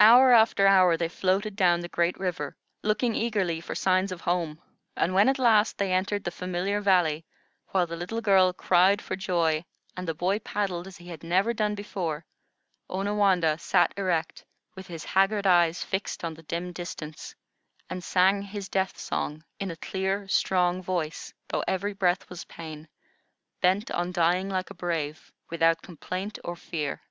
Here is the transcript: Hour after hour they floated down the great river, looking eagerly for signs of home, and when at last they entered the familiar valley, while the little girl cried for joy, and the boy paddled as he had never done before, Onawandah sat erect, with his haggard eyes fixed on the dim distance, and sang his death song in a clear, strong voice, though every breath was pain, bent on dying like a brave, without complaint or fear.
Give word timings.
Hour 0.00 0.32
after 0.32 0.66
hour 0.66 0.96
they 0.96 1.06
floated 1.06 1.54
down 1.54 1.78
the 1.78 1.86
great 1.88 2.18
river, 2.18 2.56
looking 2.82 3.14
eagerly 3.14 3.60
for 3.60 3.76
signs 3.76 4.10
of 4.10 4.20
home, 4.22 4.60
and 4.96 5.14
when 5.14 5.28
at 5.28 5.38
last 5.38 5.78
they 5.78 5.92
entered 5.92 6.24
the 6.24 6.32
familiar 6.32 6.80
valley, 6.80 7.24
while 7.68 7.86
the 7.86 7.94
little 7.94 8.20
girl 8.20 8.52
cried 8.52 9.00
for 9.00 9.14
joy, 9.14 9.64
and 9.96 10.08
the 10.08 10.12
boy 10.12 10.40
paddled 10.40 10.88
as 10.88 10.96
he 10.96 11.06
had 11.06 11.22
never 11.22 11.54
done 11.54 11.76
before, 11.76 12.26
Onawandah 12.90 13.60
sat 13.60 13.94
erect, 13.96 14.44
with 14.74 14.88
his 14.88 15.04
haggard 15.04 15.46
eyes 15.46 15.84
fixed 15.84 16.24
on 16.24 16.34
the 16.34 16.42
dim 16.42 16.72
distance, 16.72 17.36
and 17.88 18.02
sang 18.02 18.42
his 18.42 18.68
death 18.68 18.98
song 18.98 19.44
in 19.60 19.70
a 19.70 19.76
clear, 19.76 20.26
strong 20.26 20.82
voice, 20.82 21.32
though 21.46 21.62
every 21.68 21.92
breath 21.92 22.28
was 22.28 22.44
pain, 22.46 22.88
bent 23.60 23.92
on 23.92 24.10
dying 24.10 24.48
like 24.48 24.68
a 24.70 24.74
brave, 24.74 25.30
without 25.48 25.80
complaint 25.80 26.40
or 26.42 26.56
fear. 26.56 27.02